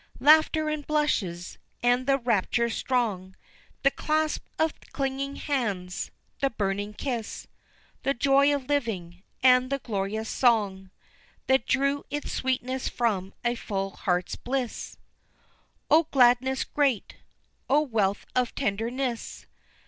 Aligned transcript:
Laughter 0.19 0.67
and 0.67 0.87
blushes, 0.87 1.59
and 1.83 2.07
the 2.07 2.17
rapture 2.17 2.71
strong, 2.71 3.35
The 3.83 3.91
clasp 3.91 4.43
of 4.57 4.73
clinging 4.91 5.35
hands, 5.35 6.09
the 6.39 6.49
burning 6.49 6.95
kiss, 6.95 7.45
The 8.01 8.15
joy 8.15 8.51
of 8.55 8.67
living, 8.67 9.21
and 9.43 9.69
the 9.69 9.77
glorious 9.77 10.27
song 10.27 10.89
That 11.45 11.67
drew 11.67 12.03
its 12.09 12.31
sweetness 12.31 12.89
from 12.89 13.35
a 13.45 13.53
full 13.53 13.91
heart's 13.91 14.35
bliss. 14.35 14.97
O 15.91 16.05
gladness 16.09 16.63
great! 16.63 17.17
O 17.69 17.81
wealth 17.81 18.25
of 18.35 18.55
tenderness! 18.55 19.45